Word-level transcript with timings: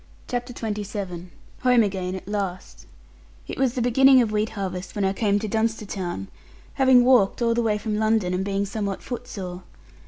CHAPTER 0.27 0.51
XXVII 0.51 1.27
HOME 1.59 1.83
AGAIN 1.83 2.15
AT 2.15 2.27
LAST 2.27 2.87
It 3.47 3.59
was 3.59 3.75
the 3.75 3.83
beginning 3.83 4.19
of 4.23 4.31
wheat 4.31 4.49
harvest, 4.57 4.95
when 4.95 5.05
I 5.05 5.13
came 5.13 5.37
to 5.37 5.47
Dunster 5.47 5.85
town, 5.85 6.27
having 6.73 7.05
walked 7.05 7.39
all 7.39 7.53
the 7.53 7.61
way 7.61 7.77
from 7.77 7.97
London, 7.99 8.33
and 8.33 8.43
being 8.43 8.65
somewhat 8.65 9.03
footsore. 9.03 9.61